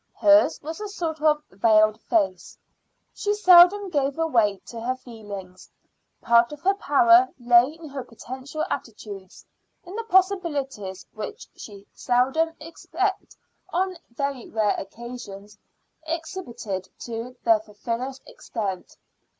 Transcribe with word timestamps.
Hers 0.17 0.59
was 0.63 0.81
a 0.81 0.89
sort 0.89 1.21
of 1.21 1.43
veiled 1.51 2.01
face; 2.01 2.57
she 3.13 3.35
seldom 3.35 3.91
gave 3.91 4.17
way 4.17 4.57
to 4.65 4.81
her 4.81 4.95
feelings. 4.95 5.69
Part 6.23 6.51
of 6.51 6.61
her 6.61 6.73
power 6.73 7.29
lay 7.37 7.73
in 7.79 7.87
her 7.87 8.03
potential 8.03 8.65
attitudes, 8.67 9.45
in 9.85 9.95
the 9.95 10.03
possibilities 10.05 11.05
which 11.13 11.47
she 11.55 11.85
seldom, 11.93 12.55
except 12.59 13.37
on 13.69 13.95
very 14.09 14.49
rare 14.49 14.73
occasions, 14.75 15.59
exhibited 16.07 16.89
to 17.01 17.35
their 17.43 17.59
fullest 17.59 18.23
extent. 18.25 18.97